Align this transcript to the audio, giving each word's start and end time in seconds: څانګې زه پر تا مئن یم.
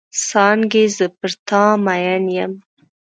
څانګې 0.27 0.85
زه 0.97 1.05
پر 1.17 1.31
تا 1.47 1.63
مئن 1.85 2.23
یم. 2.35 2.53